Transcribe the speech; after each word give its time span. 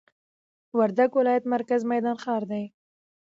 وردګ 0.77 1.11
ولايت 1.19 1.43
مرکز 1.53 1.81
میدان 1.91 2.15
ښار 2.23 2.43
دي 2.51 2.63